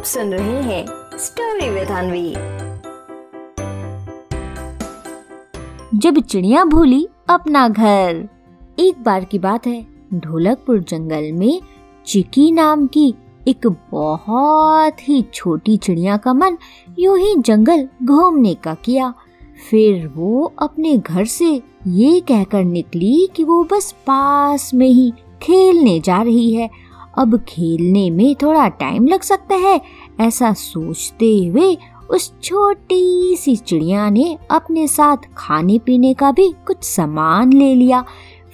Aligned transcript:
आप 0.00 0.06
सुन 0.06 0.30
रहे 0.32 0.62
हैं 0.62 0.86
स्टोरी 1.18 1.68
विद 1.70 1.88
अनवी 1.88 2.30
जब 5.98 6.20
चिड़िया 6.20 6.64
भूली 6.64 7.08
अपना 7.30 7.68
घर। 7.68 8.28
एक 8.78 9.02
बार 9.02 9.24
की 9.24 9.38
बात 9.38 9.66
है, 9.66 9.86
ढोलकपुर 10.14 10.78
जंगल 10.78 11.30
में 11.32 11.60
चिकी 12.06 12.50
नाम 12.52 12.86
की 12.86 13.14
एक 13.48 13.66
बहुत 13.90 15.08
ही 15.08 15.22
छोटी 15.34 15.76
चिड़िया 15.76 16.16
का 16.16 16.32
मन 16.32 16.56
यूँ 16.98 17.18
ही 17.18 17.34
जंगल 17.36 17.88
घूमने 18.04 18.54
का 18.54 18.74
किया। 18.74 19.14
फिर 19.70 20.06
वो 20.06 20.52
अपने 20.62 20.98
घर 20.98 21.24
से 21.24 21.62
ये 21.86 22.20
कहकर 22.20 22.64
निकली 22.64 23.28
कि 23.36 23.44
वो 23.44 23.64
बस 23.64 23.92
पास 23.92 24.74
में 24.74 24.88
ही 24.88 25.12
खेलने 25.42 26.00
जा 26.00 26.22
रही 26.22 26.54
है। 26.54 26.70
अब 27.18 27.36
खेलने 27.48 28.08
में 28.10 28.34
थोड़ा 28.34 28.68
टाइम 28.68 29.06
लग 29.06 29.22
सकता 29.22 29.54
है। 29.54 29.80
ऐसा 30.20 30.52
सोचते 30.52 31.32
हुए 31.46 31.76
उस 32.10 32.32
छोटी 32.42 33.36
सी 33.36 33.56
चिड़िया 33.56 34.08
ने 34.10 34.38
अपने 34.50 34.86
साथ 34.88 35.16
खाने 35.36 35.78
पीने 35.78 36.14
का 36.14 36.32
भी 36.32 36.54
कुछ 36.66 36.84
सामान 36.84 37.52
ले 37.52 37.74
लिया। 37.74 38.04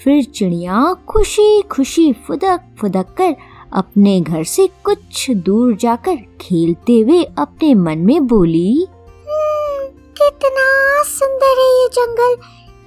फिर 0.05 0.25
चिड़िया 0.25 0.93
खुशी 1.09 1.63
खुशी 1.63 2.13
फुदक 2.13 2.61
फुदक 2.81 3.15
कर 3.19 3.37
अपने 3.73 4.21
घर 4.21 4.45
से 4.45 4.69
कुछ 4.85 5.31
दूर 5.31 5.77
जाकर 5.77 6.17
खेलते 6.41 6.99
हुए 6.99 7.23
अपने 7.39 7.75
मन 7.75 7.99
में 7.99 8.27
बोली 8.27 8.87
हम्म, 9.29 9.87
कितना 10.19 11.03
सुंदर 11.03 11.61
है 11.61 11.71
ये 11.81 11.89
जंगल। 11.93 12.37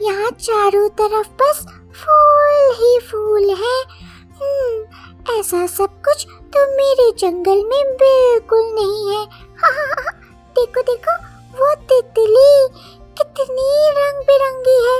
यहाँ 0.01 0.29
चारों 0.31 0.87
तरफ़ 0.89 1.27
बस 1.41 1.65
फूल 1.95 2.75
ही 2.75 2.99
फूल 2.99 3.49
है। 3.49 3.77
हम्म, 4.41 4.83
ऐसा 5.27 5.65
सब 5.67 5.89
कुछ 6.05 6.25
तो 6.53 6.61
मेरे 6.75 7.11
जंगल 7.19 7.63
में 7.65 7.95
बिल्कुल 7.95 8.59
नहीं 8.59 9.09
है। 9.09 9.25
देखो 10.55 10.81
देखो 10.81 11.15
वो 11.59 11.73
तितली 11.75 12.67
कितनी 13.17 13.89
रंग 13.97 14.21
बिरंगी 14.21 14.77
है। 14.87 14.97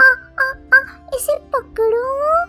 आ, 0.00 0.08
आ, 0.40 0.46
आ, 0.74 0.82
इसे 1.16 1.36
पकड़ूं। 1.54 2.44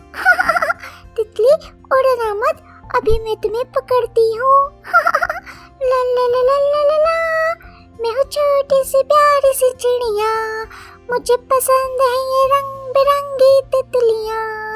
तितली 1.15 1.53
उड़ना 1.97 2.33
मत 2.33 2.63
अभी 2.95 3.19
मैं 3.19 3.35
तुम्हें 3.35 3.65
पकड़ती 3.71 4.35
हूँ। 4.35 4.81
ला 5.83 6.03
ला 6.03 6.27
ला 6.27 6.41
ला 6.43 6.57
ला 6.57 6.83
ला 6.83 6.97
ला। 6.97 7.17
मैं 8.01 8.11
हूँ 8.11 8.23
छोटी 8.23 8.83
सी 8.83 9.03
प्यारी 9.03 9.53
सी 9.53 9.71
चिड़िया। 9.71 10.63
मुझे 11.11 11.35
पसंद 11.35 12.01
है 12.01 12.15
ये 12.31 12.45
रंग 12.47 12.93
बिरंगी 12.93 13.61
तितलियाँ। 13.75 14.72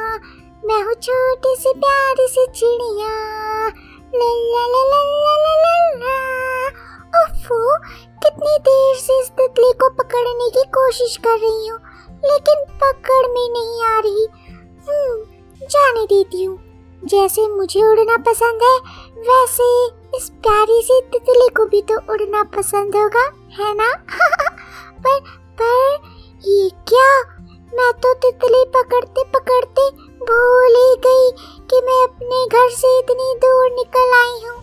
मैं 0.67 0.83
हूँ 0.83 0.93
छोटी 0.93 1.55
सी 1.55 1.73
प्यारी 1.73 2.27
सी 2.27 2.45
चिड़िया। 2.55 3.11
लल्ला 4.15 4.77
कितनी 8.23 8.57
देर 8.57 8.95
से 8.95 9.19
इस 9.19 9.29
तितली 9.29 9.71
को 9.71 9.89
पकड़ने 9.89 10.49
की 10.49 10.63
कोशिश 10.63 11.17
कर 11.17 11.39
रही 11.39 11.67
हूँ, 11.67 11.79
लेकिन 12.25 12.63
पकड़ 12.77 13.27
में 13.27 13.49
नहीं 13.49 13.83
आ 13.83 13.99
रही। 13.99 14.27
हम्म 14.89 15.23
जाने 15.67 16.05
देती 16.05 16.43
हूँ। 16.43 16.59
जैसे 17.05 17.47
मुझे 17.47 17.83
उड़ना 17.83 18.17
पसंद 18.17 18.59
है, 18.63 18.77
वैसे 19.21 19.85
इस 20.17 20.29
प्यारी 20.29 20.81
सी 20.81 21.01
तितली 21.01 21.47
को 21.47 21.65
भी 21.65 21.81
तो 21.81 22.13
उड़ना 22.13 22.43
पसंद 22.43 22.95
होगा, 22.95 23.23
है 23.59 23.73
ना? 23.73 23.93
पर 24.99 25.19
पर 25.61 25.97
ये 26.45 26.69
क्या 26.69 27.36
मैं 27.73 27.91
तो 27.93 28.13
तितली 28.13 28.63
पकड़ते 28.75 29.23
पकड़ते 29.23 29.89
भूल 30.25 30.75
ही 30.75 30.95
गई 31.05 31.31
कि 31.69 31.81
मैं 31.81 32.03
अपने 32.03 32.45
घर 32.47 32.69
से 32.69 32.97
इतनी 32.99 33.33
दूर 33.43 33.71
निकल 33.71 34.13
आई 34.17 34.39
हूँ। 34.45 34.59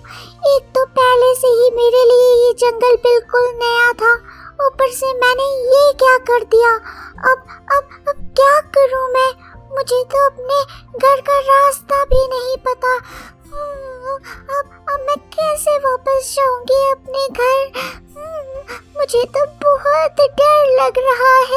एक 0.57 0.71
तो 0.75 0.85
पहले 0.99 1.35
से 1.35 1.49
ही 1.49 1.71
मेरे 1.71 2.05
लिए 2.05 2.31
ये 2.47 2.53
जंगल 2.53 2.97
बिल्कुल 3.07 3.47
नया 3.63 3.93
था। 3.93 4.13
ऊपर 4.67 4.91
से 4.91 5.13
मैंने 5.15 5.49
ये 5.75 5.93
क्या 5.93 6.17
कर 6.31 6.45
दिया? 6.45 6.71
अब 7.31 7.45
अब 7.77 8.09
अब 8.09 8.25
क्या 8.41 8.61
करूँ 8.77 9.07
मैं? 9.09 9.31
मुझे 9.77 10.03
तो 10.05 10.27
अपने 10.27 10.63
घर 10.99 11.21
का 11.21 11.39
रास्ता 11.51 12.05
भी 12.05 12.27
नहीं 12.29 12.57
पता। 12.67 12.95
हम्म, 13.53 14.17
अब 14.59 14.85
अब 14.93 15.01
मैं 15.01 15.17
कैसे 15.35 15.79
वापस 15.79 16.35
जाऊँगी 16.37 16.91
अपने 16.91 17.29
घर? 17.29 17.81
हम्म, 18.17 18.77
मुझे 18.99 19.25
तो 19.37 19.47
बहुत 19.65 20.27
डर 20.41 20.83
लग 20.83 20.99
रहा 20.99 21.35
है। 21.53 21.54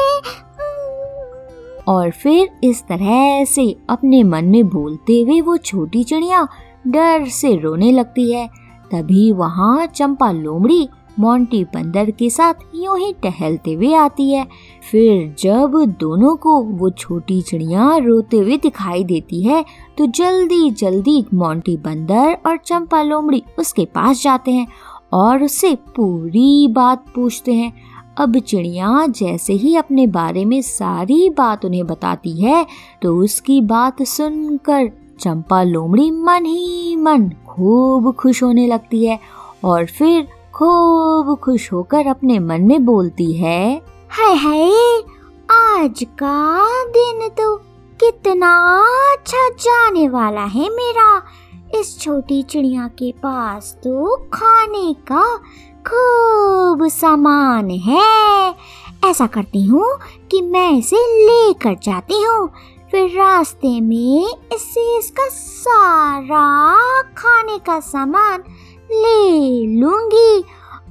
और 1.88 2.10
फिर 2.12 2.48
इस 2.64 2.82
तरह 2.82 3.44
से 3.44 3.64
अपने 3.90 4.22
मन 4.24 4.44
में 4.44 4.68
बोलते 4.68 5.20
हुए 5.20 5.40
वो 5.40 5.56
छोटी 5.56 6.02
चिड़िया 6.04 6.46
डर 6.86 7.24
से 7.30 7.54
रोने 7.56 7.90
लगती 7.92 8.32
है। 8.32 8.46
तभी 8.90 9.30
वहाँ 9.32 9.86
चंपा 9.86 10.30
लोमड़ी 10.32 10.88
मोंटी 11.18 11.62
बंदर 11.64 12.10
के 12.10 12.28
साथ 12.30 12.54
यूँ 12.74 12.98
ही 12.98 13.12
टहलते 13.22 13.72
हुए 13.72 13.92
आती 13.94 14.30
है। 14.32 14.46
फिर 14.90 15.34
जब 15.38 15.72
दोनों 16.00 16.34
को 16.36 16.60
वो 16.62 16.90
छोटी 16.90 17.40
चिड़िया 17.42 17.96
रोते 17.96 18.36
हुए 18.36 18.56
दिखाई 18.56 19.04
देती 19.04 19.42
है 19.42 19.64
तो 19.98 20.06
जल्दी 20.08 20.70
जल्दी 20.72 21.24
मोंटी 21.34 21.76
बंदर 21.76 22.36
और 22.46 22.56
चंपा 22.56 23.02
लोमड़ी 23.02 23.42
उसके 23.58 23.84
पास 23.84 24.22
जाते 24.22 24.50
हैं 24.50 24.66
और 25.12 25.42
उससे 25.42 25.74
पूरी 25.96 26.68
बात 26.68 27.04
पूछते 27.14 27.52
हैं। 27.52 27.72
अब 28.18 28.38
चिड़िया 28.38 29.06
जैसे 29.06 29.52
ही 29.52 29.76
अपने 29.76 30.06
बारे 30.06 30.44
में 30.44 30.62
सारी 30.62 31.30
बात 31.30 31.64
उन्हें 31.64 31.86
बताती 31.86 32.42
है 32.42 32.66
तो 33.02 33.16
उसकी 33.16 33.60
बात 33.60 34.02
सुनकर 34.02 34.90
चंपा 35.20 35.62
लोमड़ी 35.62 36.10
मन 36.10 36.44
ही 36.44 36.96
मन 36.96 37.28
खूब 37.28 38.14
खुश 38.14 38.42
होने 38.42 38.66
लगती 38.66 39.06
है 39.06 39.20
और 39.64 39.86
फिर 39.86 40.28
खूब 40.54 41.36
खुश 41.36 41.72
होकर 41.72 42.06
अपने 42.06 42.38
मन 42.38 42.62
में 42.62 42.84
बोलती 42.84 43.32
है, 43.32 43.82
हाय 44.10 44.34
हाय, 44.34 44.70
आज 45.50 46.06
का 46.18 46.64
दिन 46.84 47.28
तो 47.28 47.56
कितना 48.00 48.80
अच्छा 49.12 49.48
जाने 49.48 50.08
वाला 50.08 50.44
है 50.44 50.68
मेरा। 50.68 51.22
इस 51.74 52.00
छोटी 52.00 52.42
चिड़िया 52.42 52.88
के 52.88 53.12
पास 53.12 53.78
तो 53.84 54.16
खाने 54.32 54.92
का 54.92 55.40
खूब 55.88 56.88
सामान 56.88 57.70
है। 57.70 58.54
ऐसा 59.10 59.26
करती 59.26 59.62
हूँ 59.66 59.98
कि 60.30 60.40
मैं 60.42 60.70
इसे 60.72 60.96
लेकर 60.96 61.74
जाती 61.82 62.22
हूँ। 62.22 62.48
फिर 62.90 63.10
रास्ते 63.10 63.80
में 63.80 64.26
इससे 64.54 64.98
इसका 64.98 65.28
सारा 65.28 67.02
खाने 67.18 67.58
का 67.58 67.80
सामान 67.80 68.44
ले 68.92 69.66
लूँगी 69.80 70.38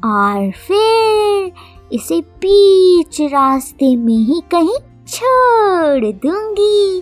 और 0.06 0.52
फिर 0.68 1.52
इसे 1.92 2.22
बीच 2.22 3.22
रास्ते 3.22 3.96
में 3.96 4.18
ही 4.18 4.42
कहीं 4.52 4.78
छोड़ 5.08 6.14
दूँगी। 6.26 7.02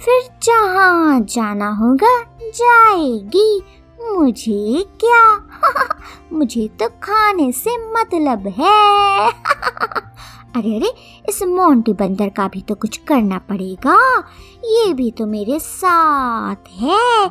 फिर 0.00 0.22
जहाँ 0.42 1.20
जाना 1.20 1.70
होगा 1.70 2.20
जाएगी। 2.54 3.62
मुझे 4.08 4.84
क्या? 5.04 5.48
मुझे 6.32 6.68
तो 6.68 6.88
खाने 6.88 7.52
से 7.52 7.92
मतलब 7.92 8.46
है। 8.46 9.30
अरे 10.56 10.76
अरे, 10.76 10.94
इस 11.28 11.42
मोंटी 11.42 11.92
बंदर 11.92 12.28
का 12.28 12.48
भी 12.48 12.60
तो 12.60 12.74
कुछ 12.74 12.96
करना 12.96 13.38
पड़ेगा। 13.38 14.18
ये 14.64 14.94
भी 14.94 15.10
तो 15.10 15.26
मेरे 15.26 15.58
साथ 15.58 16.68
है। 16.70 17.30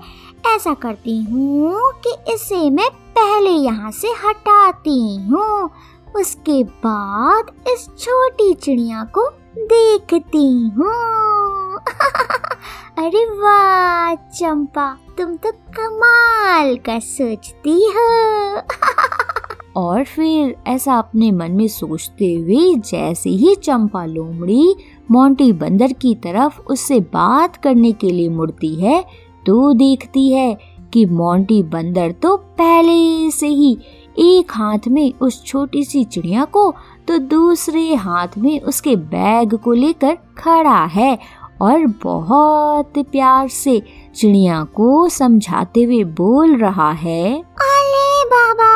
ऐसा 0.56 0.74
करती 0.74 1.24
हूँ 1.24 1.94
कि 2.08 2.34
इसे 2.34 2.70
मैं 2.70 2.90
पहले 2.92 3.50
यहाँ 3.50 3.92
से 3.92 4.08
हटाती 4.08 5.16
हूँ। 5.16 5.70
उसके 6.16 6.64
बाद 6.64 7.52
इस 7.68 7.90
छोटी 8.00 8.54
चिड़िया 8.54 9.04
को 9.04 9.30
देखती 9.58 10.70
हूँ। 10.70 11.80
अरे 12.98 13.26
वाह, 13.26 14.16
चंपा, 14.16 14.98
तुम 15.18 15.36
तो 15.36 15.52
कमाल 15.52 16.76
का 16.78 17.00
सोचती 17.00 17.86
हो। 17.86 18.62
और 19.76 20.04
फिर 20.04 20.56
ऐसा 20.68 20.94
अपने 20.94 21.32
मन 21.32 21.52
में 21.52 21.68
सोचते 21.68 22.34
हुए 22.34 22.76
जैसे 22.76 23.30
ही 23.30 23.56
चंपा 23.56 24.06
लोमड़ी 24.06 24.76
मोंटी 25.12 25.54
बंदर 25.54 25.94
की 25.94 26.16
तरफ़ 26.16 26.60
उससे 26.60 27.00
बात 27.00 27.56
करने 27.56 27.92
के 27.92 28.10
लिए 28.10 28.30
मुड़ती 28.30 28.76
है 28.76 29.06
तो 29.46 29.74
देखती 29.74 30.32
है 30.34 30.58
कि 30.94 31.06
मोंटी 31.06 31.64
बंदर 31.64 32.12
तो 32.12 32.38
पहले 32.38 33.32
से 33.32 33.48
ही 33.48 33.78
एक 34.20 34.52
हाथ 34.52 34.88
में 34.88 35.14
उस 35.22 35.44
छोटी 35.46 35.84
सी 35.84 36.04
चिड़िया 36.04 36.46
को 36.46 36.74
तो 37.08 37.18
दूसरे 37.18 37.96
हाथ 37.96 38.28
में 38.38 38.62
उसके 38.62 38.96
बैग 38.96 39.56
को 39.56 39.74
लेकर 39.74 40.18
खड़ा 40.38 40.86
है 40.86 41.20
और 41.62 41.86
बहुत 42.04 42.98
प्यार 43.12 43.48
से 43.50 43.80
चिड़िया 44.16 44.64
को 44.76 45.08
समझाते 45.10 45.84
हुए 45.84 46.04
बोल 46.20 46.56
रहा 46.58 46.92
है, 46.92 47.24
अरे 47.62 48.24
बाबा, 48.26 48.72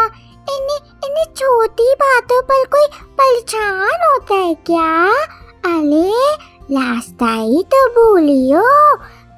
इन्हें 0.48 0.80
इन्हें 1.06 1.26
छोटी 1.36 1.94
बातों 1.94 2.42
पर 2.42 2.66
कोई 2.66 2.88
परेशान 3.20 4.06
होता 4.06 4.36
है 4.36 4.54
क्या? 4.70 5.08
अरे 5.66 6.12
रास्ता 6.72 7.34
ही 7.34 7.64
तो 7.74 7.88
बोलियो, 7.90 8.64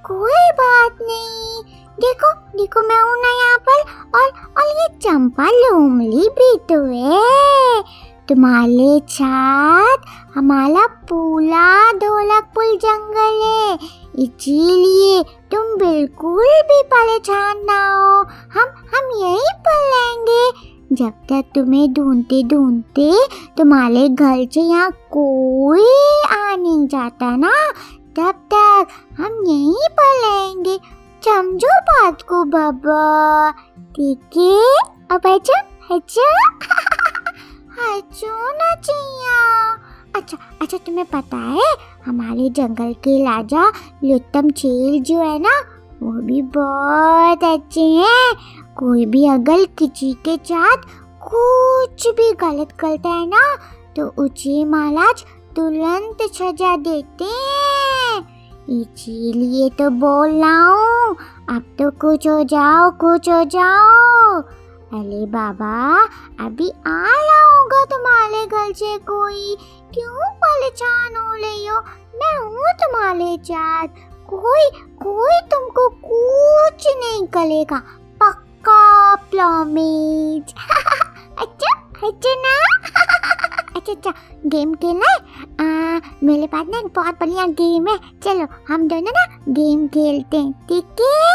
कोई 0.06 0.52
बात 0.54 0.98
नहीं। 1.02 1.64
देखो 2.00 2.32
देखो 2.58 2.82
मैं 2.88 3.02
हूँ 3.02 3.16
ना 3.22 3.30
यहाँ 3.36 3.58
पर, 3.60 3.82
और 4.16 4.28
और 4.58 4.68
ये 4.80 4.88
चंपा 5.00 5.50
लोमली 5.50 6.28
भी 6.30 6.56
तो 6.70 6.84
है। 6.86 7.84
तुम्हारे 8.30 9.00
साथ 9.10 10.06
हमारा 10.36 10.86
पूरा 11.10 11.92
ढोलकपुर 11.94 12.76
जंगल 12.76 13.42
है। 13.44 13.74
इसीलिए 14.24 15.22
तुम 15.52 15.76
बिल्कुल 15.78 16.48
भी 16.70 16.82
परेशान 16.94 17.58
ना 17.66 17.80
हो। 17.96 18.24
हम 18.54 18.74
हम 18.94 19.12
यहीं 19.22 19.54
पर 19.68 19.84
लेंगे 19.92 20.96
जब 20.96 21.12
तक 21.30 21.52
तुम्हें 21.56 21.94
ढूंढते 21.94 22.44
ढूंढते 22.44 23.12
तुम्हारे 23.58 24.08
घर 24.10 24.46
से 24.54 24.62
यहाँ 24.62 24.92
कोई 24.92 25.86
आ 26.32 26.56
नहीं 26.56 26.88
जाता 26.88 27.36
ना, 27.36 27.54
तब 28.18 28.48
तक 28.54 28.88
हम 29.20 29.44
यहीं 29.48 29.90
पर 30.00 30.14
लेंगे 30.22 30.78
समझो 31.26 31.80
बात 31.82 32.22
को 32.22 32.44
बाबा। 32.44 33.52
ठीक 33.96 34.38
है? 34.38 34.60
अब 35.12 35.22
अच्छा 35.26 35.62
अच्छा 35.92 36.50
अच्छा 37.76 38.52
ना 38.52 38.74
चिया 38.78 39.40
अच्छा 40.16 40.38
अच्छा 40.62 40.78
तुम्हें 40.78 41.06
पता 41.06 41.38
है, 41.38 41.66
हमारे 42.06 42.50
जंगल 42.50 42.94
के 43.04 43.18
राजा 43.24 43.64
लुत्तम 44.04 44.50
चेल 44.52 45.02
जो 45.04 45.18
है 45.20 45.40
ना, 45.40 45.52
वो 46.02 46.12
भी 46.22 46.42
बहुत 46.56 47.44
अच्छे 47.44 47.82
हैं। 47.82 48.34
कोई 48.78 49.06
भी 49.06 49.26
अगर 49.30 49.66
किसी 49.80 50.14
के 50.26 50.36
साथ 50.46 50.88
कुछ 51.24 52.08
भी 52.18 52.32
गलत 52.42 52.72
करता 52.80 53.10
है 53.10 53.28
ना 53.28 53.44
तो 53.96 54.08
उसे 54.24 54.64
महाराज 54.66 55.26
तुरंत 55.56 56.22
सजा 56.32 56.76
देते 56.78 57.26
हैं। 57.26 58.18
इसीलिए 58.72 59.70
तो 59.70 59.90
बोल 59.92 60.30
रहा 60.34 60.68
हूँ, 60.68 61.16
अब 61.50 61.76
तो 61.80 61.90
कुछ 62.02 62.28
हो 62.28 62.44
जाओ, 62.46 62.90
कुछ 63.02 63.30
हो 63.30 63.44
जाओ। 63.50 64.15
अरे 64.96 65.26
बाबा 65.26 65.70
अभी 66.46 66.70
आ 66.70 67.02
रहा 67.06 67.40
होगा 67.44 67.86
तुम्हारे 67.86 68.46
घर 68.46 68.74
से 68.74 68.98
कोई। 68.98 69.56
क्यों 69.94 70.30
परेशान 70.36 71.16
हो 71.16 71.34
रही 71.34 71.66
हो? 71.68 71.80
मैं 72.16 72.38
हूँ 72.38 72.74
तुम्हारे 72.84 73.38
साथ। 73.44 73.88
कोई 74.30 74.70
कोई 75.04 75.42
तुमको 75.42 75.90
कुछ 75.90 76.88
नहीं 76.88 77.28
करेगा। 77.28 77.78
पक्का 78.24 79.16
प्रॉमिस 79.16 80.54
अच्छा 81.40 81.74
अच्छा 82.08 82.36
ना? 82.36 82.56
अच्छा 83.76 83.94
अच्छा 83.94 84.14
गेम 84.46 84.76
खेलना 84.76 85.12
है? 85.12 85.18
आ, 85.62 86.00
मेरे 86.24 86.48
पास 86.48 86.66
ना 86.70 86.82
बहुत 86.96 87.20
बढ़िया 87.20 87.46
गेम 87.46 87.88
है। 87.88 87.98
चलो 88.24 88.74
हम 88.74 88.88
दोनों 88.88 89.12
ना 89.12 89.26
गेम 89.50 89.88
खेलते 89.88 90.38
हैं 90.38 90.52
ठीक 90.52 90.96
है? 91.02 91.35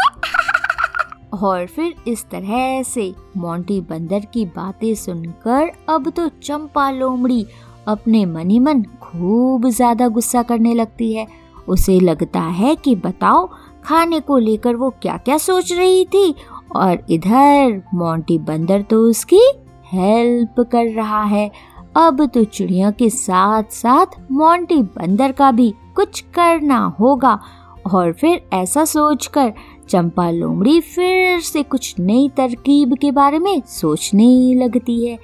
और 1.33 1.65
फिर 1.65 1.93
इस 2.07 2.23
तरह 2.29 2.81
से 2.83 3.13
मोंटी 3.37 3.79
बंदर 3.81 4.25
की 4.33 4.45
बातें 4.45 4.93
सुनकर 4.95 5.71
अब 5.89 6.09
तो 6.09 6.27
चंपा 6.43 6.89
लोमड़ी 6.91 7.45
अपने 7.87 8.25
मनी 8.25 8.59
मन 8.59 8.83
खूब 9.01 9.67
ज़्यादा 9.69 10.07
गुस्सा 10.07 10.43
करने 10.43 10.73
लगती 10.73 11.13
है। 11.13 11.27
उसे 11.67 11.99
लगता 11.99 12.39
है 12.39 12.75
कि 12.75 12.95
बताओ, 12.95 13.45
खाने 13.83 14.19
को 14.19 14.37
लेकर 14.37 14.75
वो 14.75 14.89
क्या 15.01 15.17
क्या 15.17 15.37
सोच 15.37 15.71
रही 15.73 16.05
थी 16.05 16.33
और 16.75 17.05
इधर 17.09 17.81
मोंटी 17.93 18.37
बंदर 18.39 18.81
तो 18.81 19.01
उसकी 19.01 19.41
हेल्प 19.93 20.59
कर 20.71 20.91
रहा 20.91 21.23
है। 21.23 21.49
अब 21.97 22.25
तो 22.25 22.43
चिड़िया 22.43 22.91
के 22.91 23.09
साथ 23.09 23.71
साथ 23.73 24.19
मोंटी 24.31 24.81
बंदर 24.93 25.31
का 25.31 25.51
भी 25.51 25.73
कुछ 25.95 26.19
करना 26.35 26.79
होगा 26.99 27.39
और 27.85 28.11
फिर 28.13 28.41
ऐसा 28.53 28.83
सोचकर 28.85 29.53
चंपा 29.89 30.29
लोमड़ी 30.31 30.79
फिर 30.81 31.39
से 31.39 31.63
कुछ 31.63 31.95
नई 31.99 32.29
तरकीब 32.37 32.95
के 32.97 33.11
बारे 33.11 33.39
में 33.39 33.61
सोचने 33.67 34.53
लगती 34.55 35.05
है। 35.07 35.17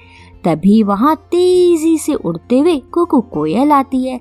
तभी 0.44 0.82
वहाँ 0.82 1.14
तेज़ी 1.16 1.98
से 1.98 2.14
उड़ते 2.14 2.58
हुए 2.58 2.76
कुकू 2.92 3.20
कोयल 3.20 3.72
आती 3.72 4.04
है। 4.04 4.20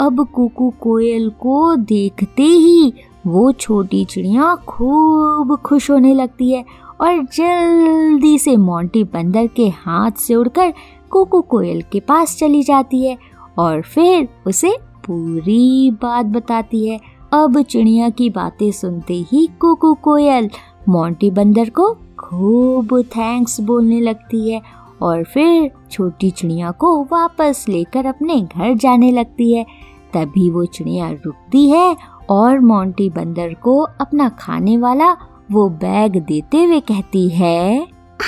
अब 0.00 0.26
कुकू 0.28 0.72
कोयल 0.80 1.30
को 1.30 1.74
देखते 1.76 2.42
ही 2.42 2.92
वो 3.26 3.52
छोटी 3.52 4.04
चिड़िया 4.04 4.54
खूब 4.54 5.56
खुश 5.56 5.90
होने 5.90 6.14
लगती 6.14 6.52
है 6.52 6.64
और 7.00 7.22
जल्दी 7.34 8.38
से 8.38 8.56
मोंटी 8.56 9.04
बंदर 9.04 9.46
के 9.46 9.68
हाथ 9.68 10.18
से 10.18 10.34
उड़कर 10.34 10.72
कुकू 11.10 11.40
कोयल 11.40 11.82
के 11.82 12.00
पास 12.00 12.36
चली 12.36 12.62
जाती 12.62 13.04
है 13.06 13.16
और 13.58 13.82
फिर 13.82 14.28
उसे 14.46 14.76
पूरी 15.06 15.90
बात 15.90 16.26
बताती 16.26 16.86
है। 16.88 17.00
अब 17.32 17.62
चिड़िया 17.62 18.10
की 18.10 18.30
बातें 18.30 18.72
सुनते 18.72 19.14
ही 19.14 19.48
कुकू 19.60 19.94
कोयल 19.94 20.50
मोंटी 20.88 21.30
बंदर 21.30 21.70
को 21.70 21.96
खूब 22.18 23.02
थैंक्स 23.02 23.60
बोलने 23.60 24.00
लगती 24.00 24.50
है 24.50 24.62
और 25.02 25.24
फिर 25.24 25.70
छोटी 25.90 26.30
चिड़िया 26.30 26.70
को 26.70 27.04
वापस 27.04 27.64
लेकर 27.68 28.06
अपने 28.06 28.40
घर 28.40 28.74
जाने 28.74 29.12
लगती 29.12 29.52
है। 29.52 29.66
तभी 30.14 30.50
वो 30.50 30.64
चिड़िया 30.64 31.10
रुकती 31.10 31.70
है 31.70 31.96
और 32.30 32.60
मोंटी 32.60 33.10
बंदर 33.10 33.54
को 33.54 33.80
अपना 33.80 34.28
खाने 34.28 34.76
वाला 34.76 35.16
वो 35.50 35.68
बैग 35.68 36.16
देते 36.16 36.64
हुए 36.64 36.80
कहती 36.80 37.28
है, 37.28 37.82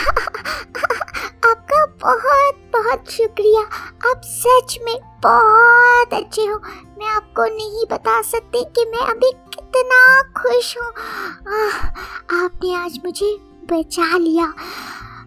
आपका 1.48 1.86
बहुत 1.86 2.67
बहुत 2.78 3.10
शुक्रिया। 3.10 3.60
आप 4.10 4.20
सच 4.24 4.78
में 4.84 4.98
बहुत 5.22 6.14
अच्छे 6.14 6.42
हो। 6.42 6.60
मैं 6.98 7.06
आपको 7.06 7.44
नहीं 7.44 7.84
बता 7.90 8.22
सकती 8.22 8.64
कि 8.64 8.84
मैं 8.90 9.06
अभी 9.06 9.32
कितना 9.32 10.22
खुश 10.22 10.76
हूँ। 10.78 10.88
आपने 12.44 12.74
आज 12.74 13.00
मुझे 13.04 13.36
बचा 13.72 14.18
लिया। 14.18 14.54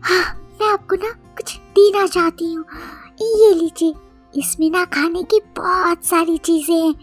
हाँ, 0.01 0.53
मैं 0.62 0.69
आपको 0.69 0.95
ना 0.95 1.09
कुछ 1.09 1.57
देना 1.57 2.07
चाहती 2.07 2.53
हूँ। 2.53 2.65
ये 3.21 3.53
लीजिए 3.53 3.94
इसमें 4.36 4.71
ना 4.71 4.86
खाने 4.86 5.24
की 5.24 5.42
बहुत 5.57 6.06
सारी 6.06 6.38
चीज़ें 6.38 6.75
हैं। 6.75 6.95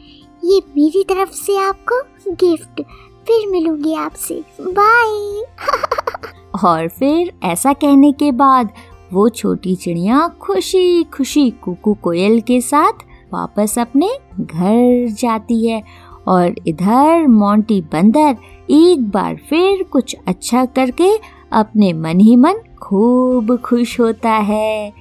ये 0.44 0.60
मेरी 0.68 1.04
तरफ़ 1.04 1.30
से 1.30 1.58
आपको 1.58 2.02
गिफ्ट। 2.32 2.82
फिर 3.26 3.48
मिलूँगी 3.48 3.94
आपसे। 3.94 4.44
बाय। 4.60 5.42
और 6.64 6.88
फिर 6.88 7.38
ऐसा 7.44 7.72
कहने 7.72 8.12
के 8.12 8.32
बाद 8.32 8.72
वो 9.12 9.28
छोटी 9.28 9.74
चिड़िया 9.74 10.28
खुशी 10.28 11.04
खुशी 11.04 11.50
कुकू 11.50 11.94
कोयल 11.94 12.40
के 12.40 12.60
साथ 12.60 12.92
वापस 13.34 13.78
अपने 13.78 14.10
घर 14.40 15.08
जाती 15.08 15.68
है 15.68 15.82
और 16.28 16.54
इधर 16.66 17.26
मोंटी 17.26 17.80
बंदर 17.80 18.36
एक 18.70 19.10
बार 19.10 19.36
फिर 19.36 19.82
कुछ 19.82 20.16
अच्छा 20.26 20.64
करके 20.64 21.18
अपने 21.52 21.92
मन 21.92 22.20
ही 22.20 22.36
मन 22.36 22.54
खूब 22.82 23.56
खुश 23.56 24.00
होता 24.00 24.30
है। 24.30 24.92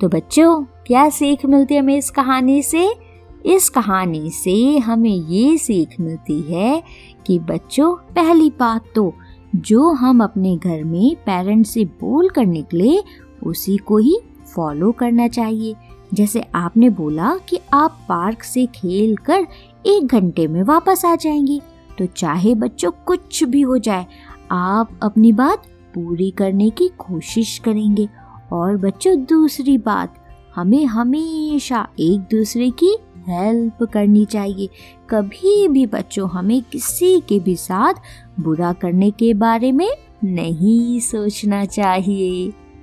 तो 0.00 0.08
बच्चों, 0.08 0.64
क्या 0.86 1.08
सीख 1.08 1.46
मिलती 1.46 1.74
है 1.74 1.80
हमें 1.80 1.96
इस 1.96 2.10
कहानी 2.10 2.62
से? 2.62 2.94
इस 3.46 3.68
कहानी 3.68 4.30
से 4.30 4.78
हमें 4.78 5.10
ये 5.10 5.58
सीख 5.58 6.00
मिलती 6.00 6.40
है 6.40 6.82
कि 7.26 7.38
बच्चों, 7.38 7.94
पहली 7.94 8.50
बात 8.50 8.84
तो 8.94 9.14
जो 9.56 9.92
हम 9.92 10.22
अपने 10.22 10.56
घर 10.56 10.84
में 10.84 11.14
पेरेंट्स 11.14 11.70
से 11.70 11.84
बोल 11.84 12.28
कर 12.28 12.46
निकले 12.46 12.98
उसी 13.46 13.76
को 13.76 13.98
ही 13.98 14.18
फॉलो 14.54 14.90
करना 14.92 15.28
चाहिए। 15.28 15.74
जैसे 16.14 16.40
आपने 16.54 16.90
बोला 16.90 17.36
कि 17.48 17.58
आप 17.72 17.98
पार्क 18.08 18.42
से 18.42 18.66
खेल 18.66 19.16
कर 19.16 19.46
एक 19.86 20.06
घंटे 20.06 20.46
में 20.46 20.62
वापस 20.62 21.04
आ 21.04 21.14
जाएँगे 21.16 21.60
तो 21.98 22.06
चाहे 22.06 22.54
बच्चों 22.54 22.90
कुछ 23.06 23.42
भी 23.44 23.60
हो 23.60 23.78
जाए, 23.78 24.06
आप 24.50 24.98
अपनी 25.02 25.32
बात 25.32 25.62
पूरी 25.94 26.30
करने 26.30 26.70
की 26.70 26.88
कोशिश 26.98 27.58
करेंगे। 27.58 28.08
और 28.52 28.76
बच्चों, 28.76 29.16
दूसरी 29.24 29.76
बात, 29.78 30.14
हमें 30.54 30.84
हमेशा 30.86 31.86
एक 32.00 32.20
दूसरे 32.30 32.70
की 32.70 32.96
हेल्प 33.28 33.82
करनी 33.82 34.24
चाहिए। 34.24 34.68
कभी 35.10 35.68
भी 35.68 35.86
बच्चों, 35.86 36.28
हमें 36.28 36.62
किसी 36.62 37.18
के 37.20 37.38
भी 37.40 37.56
साथ 37.56 37.94
बुरा 38.40 38.72
करने 38.72 39.10
के 39.10 39.32
बारे 39.34 39.72
में 39.72 39.88
नहीं 40.24 41.00
सोचना 41.00 41.64
चाहिए। 41.64 42.52